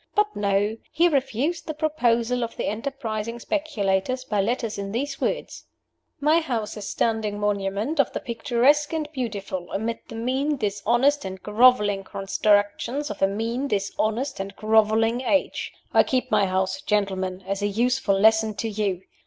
But 0.15 0.35
no! 0.35 0.77
He 0.91 1.07
refused 1.07 1.67
the 1.67 1.75
proposal 1.75 2.43
of 2.43 2.55
the 2.57 2.65
enterprising 2.65 3.37
speculators 3.39 4.23
by 4.23 4.41
letter 4.41 4.67
in 4.81 4.91
these 4.93 5.21
words: 5.21 5.65
'My 6.19 6.39
house 6.39 6.71
is 6.71 6.77
a 6.77 6.81
standing 6.81 7.39
monument 7.39 7.99
of 7.99 8.11
the 8.11 8.19
picturesque 8.19 8.93
and 8.93 9.07
beautiful, 9.13 9.71
amid 9.71 9.99
the 10.07 10.15
mean, 10.15 10.57
dishonest, 10.57 11.23
and 11.23 11.39
groveling 11.43 12.03
constructions 12.03 13.11
of 13.11 13.21
a 13.21 13.27
mean, 13.27 13.67
dishonest, 13.67 14.39
and 14.39 14.55
groveling 14.55 15.21
age. 15.21 15.71
I 15.93 16.01
keep 16.01 16.31
my 16.31 16.47
house, 16.47 16.81
gentlemen, 16.81 17.43
as 17.45 17.61
a 17.61 17.67
useful 17.67 18.17
lesson 18.19 18.55
to 18.55 18.69
you. 18.69 19.03